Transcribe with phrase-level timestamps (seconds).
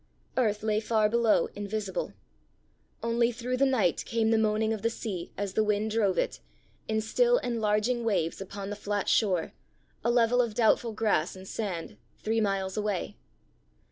[0.35, 2.13] Earth lay far below, invisible;
[3.03, 6.39] only through the night came the moaning of the sea, as the wind drove it,
[6.87, 9.53] in still enlarging waves, upon the flat shore,
[10.03, 13.15] a level of doubtful grass and sand, three miles away.